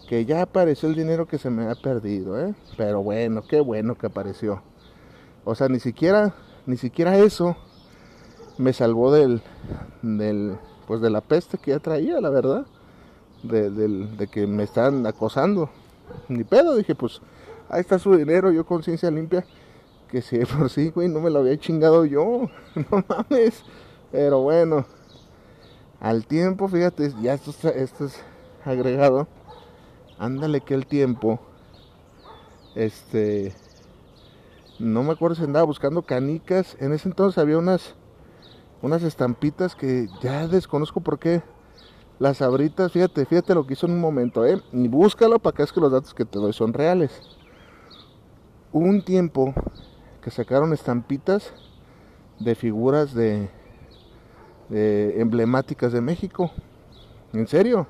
Que 0.09 0.25
ya 0.25 0.41
apareció 0.41 0.89
el 0.89 0.95
dinero 0.95 1.27
que 1.27 1.37
se 1.37 1.49
me 1.49 1.69
ha 1.69 1.75
perdido, 1.75 2.37
¿eh? 2.39 2.53
Pero 2.75 3.01
bueno, 3.01 3.43
qué 3.47 3.61
bueno 3.61 3.95
que 3.97 4.07
apareció. 4.07 4.61
O 5.45 5.55
sea, 5.55 5.69
ni 5.69 5.79
siquiera, 5.79 6.33
ni 6.65 6.75
siquiera 6.75 7.17
eso 7.17 7.55
me 8.61 8.73
salvó 8.73 9.11
del, 9.11 9.41
del, 10.03 10.57
pues 10.87 11.01
de 11.01 11.09
la 11.09 11.21
peste 11.21 11.57
que 11.57 11.71
ya 11.71 11.79
traía, 11.79 12.21
la 12.21 12.29
verdad, 12.29 12.65
de, 13.41 14.29
que 14.31 14.45
me 14.45 14.63
están 14.63 15.05
acosando. 15.07 15.69
Ni 16.27 16.43
pedo, 16.43 16.75
dije, 16.75 16.93
pues 16.93 17.21
ahí 17.69 17.81
está 17.81 17.97
su 17.97 18.15
dinero, 18.15 18.51
yo 18.51 18.65
conciencia 18.65 19.09
limpia, 19.09 19.45
que 20.09 20.21
si 20.21 20.37
por 20.45 20.69
sí, 20.69 20.91
güey, 20.91 21.09
no 21.09 21.21
me 21.21 21.31
lo 21.31 21.39
había 21.39 21.57
chingado 21.57 22.05
yo, 22.05 22.49
no 22.75 23.03
mames. 23.07 23.63
Pero 24.11 24.41
bueno, 24.41 24.85
al 25.99 26.27
tiempo, 26.27 26.67
fíjate, 26.67 27.13
ya 27.21 27.33
esto, 27.33 27.51
esto 27.69 28.05
es 28.05 28.23
agregado. 28.63 29.27
Ándale 30.19 30.61
que 30.61 30.75
el 30.75 30.85
tiempo 30.85 31.39
Este, 32.75 33.55
no 34.77 35.01
me 35.01 35.13
acuerdo 35.13 35.35
si 35.35 35.43
andaba 35.43 35.65
buscando 35.65 36.03
canicas. 36.03 36.77
En 36.79 36.93
ese 36.93 37.09
entonces 37.09 37.39
había 37.39 37.57
unas, 37.57 37.95
unas 38.81 39.03
estampitas 39.03 39.75
que 39.75 40.07
ya 40.21 40.47
desconozco 40.47 41.01
por 41.01 41.19
qué. 41.19 41.41
Las 42.19 42.41
abritas, 42.41 42.91
fíjate, 42.91 43.25
fíjate 43.25 43.55
lo 43.55 43.65
que 43.65 43.73
hizo 43.73 43.87
en 43.87 43.93
un 43.93 43.99
momento, 43.99 44.45
¿eh? 44.45 44.61
Y 44.71 44.87
búscalo 44.87 45.39
para 45.39 45.55
que 45.55 45.63
es 45.63 45.71
que 45.71 45.79
los 45.81 45.91
datos 45.91 46.13
que 46.13 46.25
te 46.25 46.37
doy 46.37 46.53
son 46.53 46.73
reales. 46.73 47.21
Hubo 48.71 48.85
un 48.85 49.03
tiempo 49.03 49.53
que 50.21 50.29
sacaron 50.29 50.71
estampitas 50.71 51.51
de 52.39 52.53
figuras 52.55 53.13
de, 53.13 53.49
de 54.69 55.19
emblemáticas 55.19 55.91
de 55.93 56.01
México. 56.01 56.51
En 57.33 57.47
serio. 57.47 57.87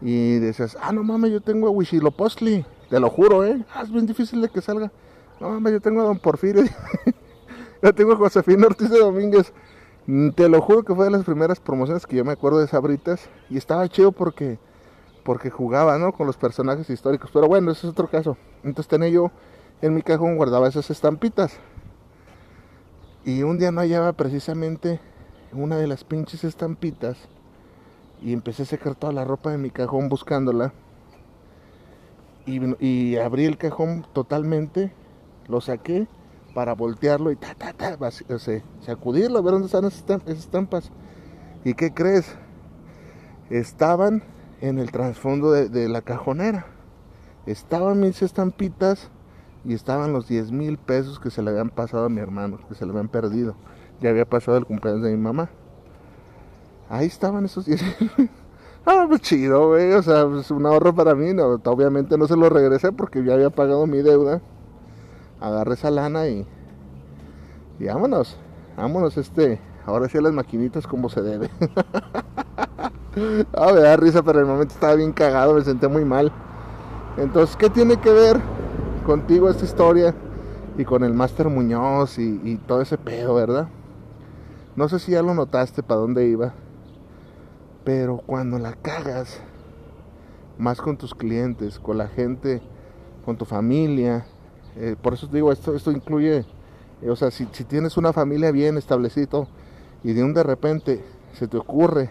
Y 0.00 0.38
decías, 0.38 0.76
ah, 0.80 0.92
no 0.92 1.02
mames, 1.02 1.32
yo 1.32 1.40
tengo 1.40 1.68
a 1.68 1.70
Huichilopochtli. 1.70 2.64
Te 2.90 3.00
lo 3.00 3.08
juro, 3.08 3.44
¿eh? 3.44 3.64
Ah, 3.74 3.82
es 3.82 3.90
bien 3.90 4.06
difícil 4.06 4.40
de 4.40 4.48
que 4.48 4.60
salga. 4.60 4.92
No 5.40 5.50
mames, 5.50 5.72
yo 5.72 5.80
tengo 5.80 6.00
a 6.00 6.04
Don 6.04 6.18
Porfirio. 6.18 6.64
yo 7.82 7.94
tengo 7.94 8.12
a 8.12 8.16
Josefina 8.16 8.66
Ortiz 8.66 8.90
de 8.90 8.98
Domínguez. 8.98 9.52
Mm, 10.06 10.30
Te 10.30 10.48
lo 10.48 10.60
juro 10.60 10.82
que 10.82 10.94
fue 10.94 11.04
de 11.06 11.10
las 11.10 11.24
primeras 11.24 11.60
promociones 11.60 12.06
que 12.06 12.16
yo 12.16 12.24
me 12.24 12.32
acuerdo 12.32 12.58
de 12.58 12.66
Sabritas. 12.66 13.28
Y 13.50 13.56
estaba 13.56 13.88
chido 13.88 14.12
porque, 14.12 14.58
porque 15.24 15.50
jugaba, 15.50 15.98
¿no? 15.98 16.12
Con 16.12 16.26
los 16.26 16.36
personajes 16.36 16.88
históricos. 16.90 17.30
Pero 17.32 17.48
bueno, 17.48 17.70
ese 17.72 17.86
es 17.86 17.92
otro 17.92 18.08
caso. 18.08 18.36
Entonces 18.64 18.88
tenía 18.88 19.08
yo 19.08 19.30
en 19.80 19.94
mi 19.94 20.02
cajón 20.02 20.36
guardaba 20.36 20.68
esas 20.68 20.90
estampitas. 20.90 21.58
Y 23.24 23.42
un 23.42 23.58
día 23.58 23.70
no 23.70 23.80
hallaba 23.80 24.12
precisamente 24.12 25.00
una 25.52 25.76
de 25.76 25.86
las 25.86 26.04
pinches 26.04 26.44
estampitas. 26.44 27.16
Y 28.20 28.32
empecé 28.32 28.62
a 28.62 28.66
sacar 28.66 28.94
toda 28.94 29.12
la 29.12 29.24
ropa 29.24 29.50
de 29.50 29.58
mi 29.58 29.70
cajón 29.70 30.08
buscándola. 30.08 30.72
Y 32.44 33.16
abrí 33.16 33.44
el 33.44 33.56
cajón 33.58 34.04
totalmente. 34.12 34.92
Lo 35.48 35.60
saqué 35.60 36.06
para 36.54 36.74
voltearlo 36.74 37.30
y 37.30 37.36
ta, 37.36 37.54
ta, 37.54 37.72
ta, 37.72 37.96
sacudirlo, 38.80 39.38
a 39.38 39.42
ver 39.42 39.52
dónde 39.52 39.66
están 39.66 39.84
esas 39.84 40.06
estam- 40.06 40.22
esas 40.26 40.40
estampas. 40.40 40.90
¿Y 41.64 41.74
qué 41.74 41.92
crees? 41.92 42.34
Estaban 43.50 44.22
en 44.60 44.78
el 44.78 44.90
trasfondo 44.90 45.50
de, 45.52 45.88
la 45.88 46.02
cajonera. 46.02 46.66
Estaban 47.46 48.00
mis 48.00 48.22
estampitas 48.22 49.10
y 49.64 49.74
estaban 49.74 50.12
los 50.12 50.28
10 50.28 50.52
mil 50.52 50.78
pesos 50.78 51.18
que 51.18 51.30
se 51.30 51.42
le 51.42 51.50
habían 51.50 51.70
pasado 51.70 52.06
a 52.06 52.08
mi 52.08 52.20
hermano, 52.20 52.58
que 52.68 52.74
se 52.74 52.84
le 52.84 52.92
habían 52.92 53.08
perdido. 53.08 53.54
Ya 54.00 54.10
había 54.10 54.24
pasado 54.24 54.56
el 54.56 54.66
cumpleaños 54.66 55.02
de 55.02 55.10
mi 55.10 55.18
mamá. 55.18 55.50
Ahí 56.88 57.06
estaban 57.06 57.44
esos 57.44 57.66
10 57.66 57.82
mil. 57.82 58.30
Ah, 58.84 59.04
pues 59.08 59.20
chido, 59.20 59.68
güey. 59.68 59.92
O 59.92 60.02
sea, 60.02 60.26
pues 60.26 60.50
un 60.50 60.66
ahorro 60.66 60.92
para 60.92 61.14
mí. 61.14 61.32
No, 61.32 61.44
obviamente 61.66 62.18
no 62.18 62.26
se 62.26 62.36
lo 62.36 62.48
regresé 62.48 62.90
porque 62.90 63.22
ya 63.22 63.34
había 63.34 63.48
pagado 63.50 63.86
mi 63.86 63.98
deuda. 63.98 64.42
Agarré 65.42 65.74
esa 65.74 65.90
lana 65.90 66.28
y. 66.28 66.46
Y 67.80 67.86
vámonos. 67.86 68.38
Vámonos, 68.76 69.18
este. 69.18 69.60
Ahora 69.84 70.08
sí 70.08 70.20
las 70.20 70.32
maquinitas 70.32 70.86
como 70.86 71.08
se 71.08 71.20
debe. 71.20 71.50
ah, 73.56 73.72
me 73.74 73.80
da 73.80 73.96
risa, 73.96 74.22
pero 74.22 74.38
en 74.38 74.46
el 74.46 74.52
momento 74.52 74.72
estaba 74.72 74.94
bien 74.94 75.12
cagado, 75.12 75.54
me 75.54 75.64
senté 75.64 75.88
muy 75.88 76.04
mal. 76.04 76.30
Entonces, 77.16 77.56
¿qué 77.56 77.68
tiene 77.68 77.96
que 77.96 78.12
ver 78.12 78.40
contigo 79.04 79.50
esta 79.50 79.64
historia? 79.64 80.14
Y 80.78 80.84
con 80.84 81.02
el 81.02 81.12
Máster 81.12 81.48
Muñoz 81.48 82.18
y, 82.18 82.40
y 82.44 82.56
todo 82.58 82.80
ese 82.80 82.96
pedo, 82.96 83.34
¿verdad? 83.34 83.68
No 84.76 84.88
sé 84.88 85.00
si 85.00 85.12
ya 85.12 85.22
lo 85.22 85.34
notaste 85.34 85.82
para 85.82 86.00
dónde 86.00 86.28
iba. 86.28 86.54
Pero 87.84 88.22
cuando 88.24 88.60
la 88.60 88.74
cagas, 88.74 89.40
más 90.56 90.80
con 90.80 90.96
tus 90.96 91.16
clientes, 91.16 91.80
con 91.80 91.98
la 91.98 92.06
gente, 92.06 92.62
con 93.24 93.36
tu 93.36 93.44
familia, 93.44 94.24
eh, 94.76 94.96
por 95.00 95.14
eso 95.14 95.28
te 95.28 95.36
digo, 95.36 95.52
esto, 95.52 95.74
esto 95.74 95.90
incluye, 95.90 96.44
eh, 97.02 97.10
o 97.10 97.16
sea, 97.16 97.30
si, 97.30 97.46
si 97.52 97.64
tienes 97.64 97.96
una 97.96 98.12
familia 98.12 98.50
bien 98.50 98.76
establecida 98.78 99.46
y 100.02 100.12
de 100.12 100.24
un 100.24 100.34
de 100.34 100.42
repente 100.42 101.04
se 101.32 101.46
te 101.46 101.56
ocurre 101.56 102.10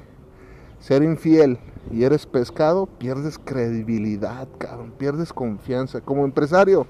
ser 0.80 1.04
infiel 1.04 1.60
y 1.92 2.04
eres 2.04 2.26
pescado, 2.26 2.86
pierdes 2.86 3.38
credibilidad, 3.38 4.48
cabrón, 4.58 4.94
pierdes 4.98 5.34
confianza. 5.34 6.02
Como 6.02 6.26
empresario, 6.26 6.86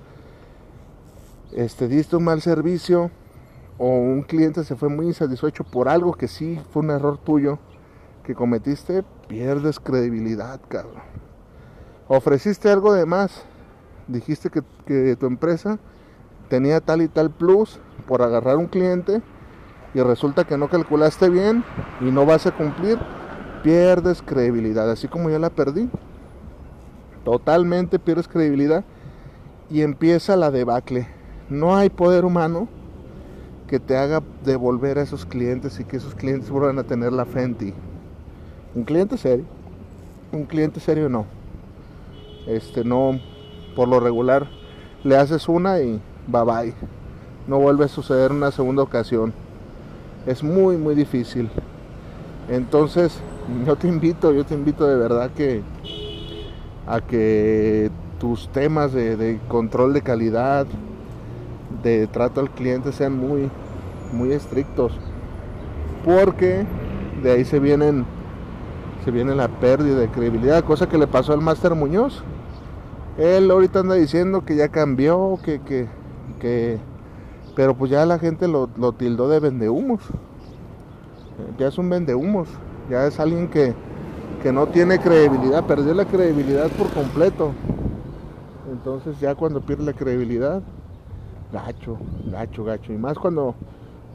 este, 1.52 1.88
diste 1.88 2.16
un 2.16 2.24
mal 2.24 2.42
servicio 2.42 3.12
o 3.78 3.88
un 3.88 4.24
cliente 4.24 4.64
se 4.64 4.76
fue 4.76 4.90
muy 4.90 5.08
insatisfecho 5.08 5.64
por 5.64 5.90
algo 5.90 6.14
que 6.14 6.28
sí 6.28 6.60
fue 6.72 6.84
un 6.84 6.92
error 6.92 7.18
tuyo 7.18 7.60
que 8.24 8.36
cometiste, 8.36 9.04
pierdes 9.28 9.80
credibilidad, 9.80 10.60
cabrón. 10.68 11.02
Ofreciste 12.08 12.70
algo 12.70 12.94
de 12.94 13.06
más, 13.06 13.44
dijiste 14.12 14.50
que, 14.50 14.62
que 14.86 15.15
tu 15.15 15.26
empresa 15.26 15.80
tenía 16.50 16.82
tal 16.82 17.02
y 17.02 17.08
tal 17.08 17.32
plus 17.32 17.80
por 18.08 18.21
agarrar 18.21 18.58
un 18.58 18.67
cliente 18.67 19.21
y 19.93 20.02
resulta 20.02 20.45
que 20.45 20.58
no 20.58 20.69
calculaste 20.69 21.30
bien 21.30 21.63
y 22.00 22.06
no 22.12 22.26
vas 22.26 22.45
a 22.47 22.52
cumplir, 22.52 22.97
pierdes 23.63 24.21
credibilidad, 24.21 24.89
así 24.89 25.08
como 25.08 25.30
yo 25.30 25.39
la 25.39 25.50
perdí. 25.50 25.89
Totalmente 27.24 28.00
pierdes 28.00 28.28
credibilidad 28.28 28.84
y 29.69 29.82
empieza 29.82 30.36
la 30.36 30.52
debacle. 30.52 31.08
No 31.50 31.76
hay 31.76 31.89
poder 31.89 32.26
humano 32.26 32.67
que 33.67 33.80
te 33.80 33.97
haga 33.97 34.21
devolver 34.43 34.97
a 34.97 35.04
esos 35.04 35.26
clientes 35.26 35.80
y 35.80 35.86
que 35.86 35.97
esos 35.97 36.15
clientes 36.15 36.50
vuelvan 36.50 36.80
a 36.80 36.84
tener 36.84 37.13
la 37.13 37.26
fe 37.26 37.43
en 37.43 37.56
ti. 37.56 37.74
Un 38.76 38.84
cliente 38.84 39.17
serio, 39.17 39.45
un 40.32 40.45
cliente 40.45 40.80
serio 40.80 41.10
no. 41.10 41.26
Este 42.47 42.84
no, 42.84 43.19
por 43.76 43.88
lo 43.88 44.00
regular, 44.00 44.48
le 45.04 45.18
haces 45.18 45.48
una 45.50 45.80
y 45.80 46.02
bye 46.28 46.44
bye. 46.44 46.74
No 47.48 47.60
vuelve 47.60 47.86
a 47.86 47.88
suceder 47.88 48.32
una 48.32 48.52
segunda 48.52 48.84
ocasión. 48.84 49.34
Es 50.26 50.44
muy, 50.44 50.78
muy 50.78 50.96
difícil. 50.96 51.50
Entonces, 52.50 53.20
yo 53.66 53.76
te 53.76 53.88
invito, 53.88 54.32
yo 54.32 54.46
te 54.46 54.54
invito 54.54 54.88
de 54.88 54.96
verdad 54.96 55.32
que 55.32 55.62
a 56.88 57.02
que 57.02 57.90
tus 58.20 58.50
temas 58.50 58.94
de, 58.94 59.40
control 59.48 59.94
de 59.94 60.02
calidad, 60.02 60.68
de 61.82 62.08
trato 62.08 62.42
al 62.42 62.52
cliente 62.52 62.92
sean 62.92 63.18
muy, 63.18 63.50
muy 64.12 64.32
estrictos. 64.32 64.94
Porque 66.06 66.66
de 67.24 67.32
ahí 67.32 67.46
se 67.46 67.60
vienen, 67.60 68.06
se 69.06 69.12
viene 69.12 69.36
la 69.36 69.48
pérdida 69.48 69.98
de 70.00 70.10
credibilidad, 70.10 70.64
cosa 70.64 70.88
que 70.88 70.98
le 70.98 71.08
pasó 71.08 71.34
al 71.34 71.42
Máster 71.42 71.76
Muñoz. 71.76 72.24
Él 73.17 73.52
ahorita 73.52 73.80
anda 73.80 73.95
diciendo 73.95 74.45
que 74.45 74.56
ya 74.56 74.69
cambió, 74.69 75.38
que, 75.43 75.60
que, 75.62 75.88
que 76.39 76.80
pero 77.56 77.76
pues 77.76 77.91
ya 77.91 78.06
la 78.06 78.17
gente 78.19 78.47
lo, 78.47 78.67
tildó 78.93 79.28
de 79.28 79.39
vendehumos. 79.39 80.02
Ya 81.58 81.67
es 81.67 81.78
un 81.78 81.89
vendehumos, 81.89 82.47
ya 82.89 83.06
es 83.08 83.19
alguien 83.19 83.50
que, 83.50 83.74
que 84.41 84.54
no 84.54 84.67
tiene 84.67 85.00
credibilidad, 85.00 85.65
perdió 85.65 85.93
la 85.93 86.06
credibilidad 86.06 86.69
por 86.69 86.89
completo. 86.91 87.52
Entonces 88.71 89.19
ya 89.19 89.36
cuando 89.36 89.60
pierde 89.62 89.84
la 89.84 89.93
credibilidad, 89.93 90.62
gacho, 91.52 91.97
gacho, 92.32 92.63
gacho. 92.63 92.93
Y 92.93 92.97
más 92.97 93.17
cuando 93.17 93.56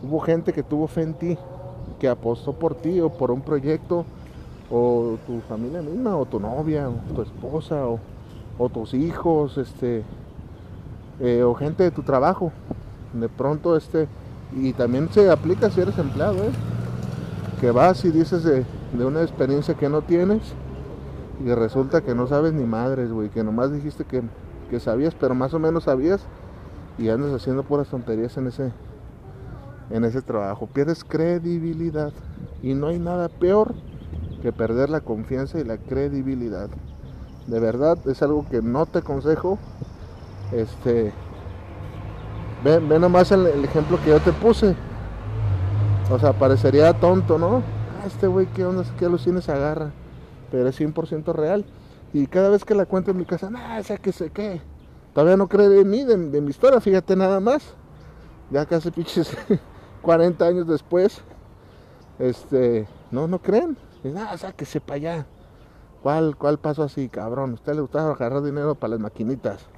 hubo 0.02 0.20
gente 0.20 0.52
que 0.52 0.62
tuvo 0.62 0.86
fe 0.86 1.02
en 1.02 1.14
ti, 1.14 1.38
que 1.98 2.08
apostó 2.08 2.52
por 2.52 2.74
ti 2.74 3.00
o 3.00 3.10
por 3.10 3.30
un 3.30 3.42
proyecto, 3.42 4.06
o 4.70 5.18
tu 5.26 5.40
familia 5.42 5.82
misma, 5.82 6.16
o 6.16 6.24
tu 6.24 6.40
novia, 6.40 6.88
o 6.88 7.14
tu 7.14 7.22
esposa, 7.22 7.86
o, 7.86 7.98
o 8.58 8.68
tus 8.68 8.94
hijos, 8.94 9.58
este, 9.58 10.02
eh, 11.20 11.42
o 11.42 11.54
gente 11.54 11.82
de 11.82 11.90
tu 11.90 12.02
trabajo. 12.02 12.52
De 13.12 13.28
pronto, 13.28 13.76
este, 13.76 14.08
y 14.54 14.72
también 14.72 15.08
se 15.10 15.30
aplica 15.30 15.70
si 15.70 15.80
eres 15.80 15.98
empleado, 15.98 16.36
¿eh? 16.36 16.52
que 17.60 17.70
vas 17.70 18.04
y 18.04 18.10
dices 18.10 18.44
de, 18.44 18.64
de 18.96 19.04
una 19.04 19.22
experiencia 19.22 19.74
que 19.74 19.88
no 19.88 20.02
tienes 20.02 20.42
y 21.44 21.52
resulta 21.52 22.02
que 22.02 22.14
no 22.14 22.26
sabes 22.26 22.52
ni 22.52 22.64
madres, 22.64 23.10
güey, 23.10 23.28
que 23.30 23.44
nomás 23.44 23.72
dijiste 23.72 24.04
que, 24.04 24.22
que 24.70 24.80
sabías, 24.80 25.14
pero 25.14 25.34
más 25.34 25.54
o 25.54 25.58
menos 25.58 25.84
sabías 25.84 26.26
y 26.98 27.08
andas 27.08 27.32
haciendo 27.32 27.62
puras 27.62 27.88
tonterías 27.88 28.36
en 28.36 28.46
ese 28.48 28.72
en 29.90 30.04
ese 30.04 30.22
trabajo. 30.22 30.66
Pierdes 30.66 31.04
credibilidad 31.04 32.12
y 32.62 32.74
no 32.74 32.88
hay 32.88 32.98
nada 32.98 33.28
peor 33.28 33.74
que 34.42 34.52
perder 34.52 34.90
la 34.90 35.00
confianza 35.00 35.58
y 35.58 35.64
la 35.64 35.78
credibilidad. 35.78 36.68
De 37.46 37.60
verdad 37.60 37.98
es 38.06 38.22
algo 38.22 38.46
que 38.50 38.62
no 38.62 38.86
te 38.86 38.98
aconsejo. 38.98 39.58
Este 40.52 41.12
ve, 42.64 42.78
ve 42.78 42.98
nomás 42.98 43.30
el, 43.32 43.46
ejemplo 43.64 43.98
que 44.02 44.10
yo 44.10 44.20
te 44.20 44.32
puse. 44.32 44.74
O 46.10 46.18
sea, 46.18 46.32
parecería 46.32 46.92
tonto, 46.92 47.38
¿no? 47.38 47.62
Ah, 48.00 48.06
este 48.06 48.26
güey, 48.26 48.46
¿qué 48.46 48.64
onda? 48.64 48.84
¿Qué 48.98 49.06
alucines 49.06 49.48
agarra? 49.48 49.92
Pero 50.50 50.68
es 50.68 50.80
100% 50.80 51.32
real. 51.34 51.64
Y 52.12 52.26
cada 52.26 52.48
vez 52.48 52.64
que 52.64 52.74
la 52.74 52.86
cuento 52.86 53.10
en 53.10 53.16
mi 53.16 53.24
casa, 53.24 53.50
nah, 53.50 53.82
sé 53.82 53.98
que 53.98 54.12
sé 54.12 54.30
qué. 54.30 54.60
Todavía 55.12 55.36
no 55.36 55.48
cree 55.48 55.68
de 55.68 55.84
mí, 55.84 56.04
de, 56.04 56.16
de 56.16 56.40
mi 56.40 56.50
historia, 56.50 56.80
fíjate 56.80 57.16
nada 57.16 57.40
más. 57.40 57.74
Ya 58.50 58.64
casi 58.66 58.90
pinches 58.90 59.36
40 60.02 60.44
años 60.44 60.66
después. 60.66 61.20
Este, 62.18 62.86
no, 63.10 63.26
no 63.26 63.40
creen. 63.40 63.76
Ah, 64.16 64.36
sáquese 64.36 64.80
para 64.80 64.96
allá. 64.96 65.26
¿Cuál, 66.02 66.36
¿Cuál 66.36 66.58
pasó 66.58 66.82
así, 66.84 67.08
cabrón? 67.08 67.50
¿A 67.52 67.54
usted 67.54 67.74
le 67.74 67.80
gustaba 67.80 68.12
agarrar 68.12 68.42
dinero 68.42 68.74
para 68.74 68.92
las 68.92 69.00
maquinitas? 69.00 69.68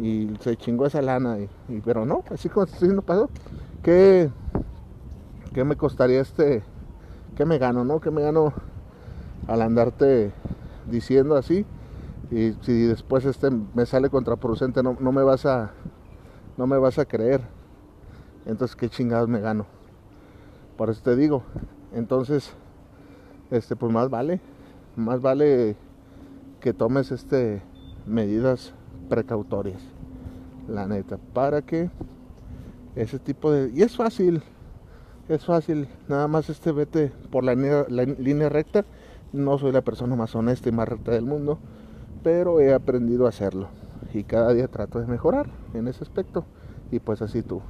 y 0.00 0.30
se 0.40 0.56
chingó 0.56 0.86
esa 0.86 1.02
lana. 1.02 1.38
Y, 1.38 1.80
pero 1.84 2.04
no, 2.06 2.24
así 2.30 2.48
como 2.48 2.64
estoy 2.64 2.80
diciendo 2.80 3.02
pasó. 3.02 3.28
¿Qué, 3.82 4.30
¿Qué 5.52 5.64
me 5.64 5.76
costaría 5.76 6.20
este? 6.20 6.62
¿Qué 7.36 7.44
me 7.44 7.58
gano, 7.58 7.84
no? 7.84 8.00
¿Qué 8.00 8.10
me 8.10 8.22
gano 8.22 8.52
al 9.46 9.62
andarte 9.62 10.32
diciendo 10.90 11.36
así? 11.36 11.64
Y 12.30 12.52
si 12.62 12.84
después 12.84 13.24
este 13.24 13.50
me 13.50 13.86
sale 13.86 14.10
contraproducente, 14.10 14.82
no, 14.82 14.96
no 15.00 15.12
me 15.12 15.22
vas 15.22 15.46
a 15.46 15.72
no 16.56 16.66
me 16.66 16.78
vas 16.78 16.98
a 16.98 17.04
creer. 17.04 17.40
Entonces, 18.46 18.76
¿qué 18.76 18.88
chingados 18.88 19.28
me 19.28 19.40
gano? 19.40 19.66
Por 20.76 20.90
eso 20.90 21.02
te 21.02 21.16
digo. 21.16 21.42
Entonces, 21.92 22.52
este 23.50 23.76
pues 23.76 23.92
más 23.92 24.08
vale, 24.10 24.40
más 25.00 25.20
vale 25.20 25.76
que 26.60 26.72
tomes 26.72 27.10
este 27.10 27.62
medidas 28.06 28.72
precautorias. 29.08 29.82
La 30.68 30.86
neta, 30.86 31.18
para 31.34 31.62
que 31.62 31.90
ese 32.94 33.18
tipo 33.18 33.50
de 33.50 33.70
y 33.74 33.82
es 33.82 33.96
fácil. 33.96 34.42
Es 35.28 35.44
fácil, 35.44 35.88
nada 36.08 36.26
más 36.26 36.50
este 36.50 36.72
vete 36.72 37.12
por 37.30 37.44
la 37.44 37.54
la 37.54 38.04
línea 38.04 38.48
recta. 38.48 38.84
No 39.32 39.58
soy 39.58 39.72
la 39.72 39.82
persona 39.82 40.16
más 40.16 40.34
honesta 40.34 40.68
y 40.68 40.72
más 40.72 40.88
recta 40.88 41.12
del 41.12 41.24
mundo 41.24 41.58
pero 42.22 42.60
he 42.60 42.72
aprendido 42.74 43.26
a 43.26 43.30
hacerlo 43.30 43.68
y 44.12 44.24
cada 44.24 44.52
día 44.52 44.68
trato 44.68 45.00
de 45.00 45.06
mejorar 45.06 45.48
en 45.74 45.88
ese 45.88 46.02
aspecto 46.02 46.44
y 46.90 47.00
pues 47.00 47.22
así 47.22 47.42
tú. 47.42 47.62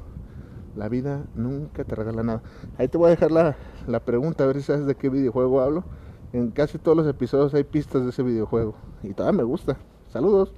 La 0.76 0.88
vida 0.88 1.24
nunca 1.34 1.84
te 1.84 1.94
regala 1.96 2.22
nada. 2.22 2.42
Ahí 2.78 2.86
te 2.88 2.96
voy 2.96 3.08
a 3.08 3.10
dejar 3.10 3.32
la, 3.32 3.56
la 3.88 4.00
pregunta, 4.00 4.44
a 4.44 4.46
ver 4.46 4.56
si 4.56 4.62
sabes 4.62 4.86
de 4.86 4.94
qué 4.94 5.08
videojuego 5.08 5.60
hablo. 5.60 5.84
En 6.32 6.50
casi 6.50 6.78
todos 6.78 6.96
los 6.96 7.06
episodios 7.06 7.54
hay 7.54 7.64
pistas 7.64 8.04
de 8.04 8.10
ese 8.10 8.22
videojuego 8.22 8.74
y 9.02 9.14
todavía 9.14 9.38
me 9.38 9.44
gusta. 9.44 9.76
Saludos. 10.08 10.52